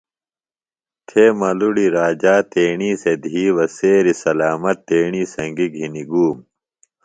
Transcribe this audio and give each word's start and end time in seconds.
تھےۡ 1.07 1.33
ملُڑی 1.39 1.87
راجا 1.97 2.35
تیݨی 2.51 2.91
سےۡ 3.01 3.17
دِھی 3.23 3.43
بہ 3.55 3.65
سیریۡ 3.75 4.19
سلامت 4.23 4.77
تیݨی 4.87 5.23
سنگیۡ 5.33 5.71
گِھنیۡ 5.75 6.07
گُوم 6.11 6.37